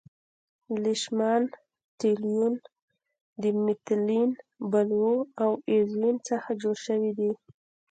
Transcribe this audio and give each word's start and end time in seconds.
لیشمان 0.83 1.43
تلوین 1.99 2.53
د 3.41 3.43
میتیلین 3.65 4.29
بلو 4.71 5.11
او 5.43 5.51
اییوزین 5.69 6.15
څخه 6.27 6.49
جوړ 6.61 6.75
شوی 6.85 7.11
دی. 7.19 7.31